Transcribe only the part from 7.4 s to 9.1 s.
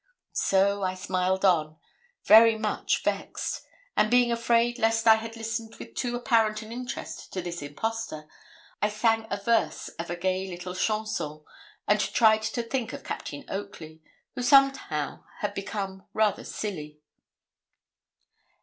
this impostor, I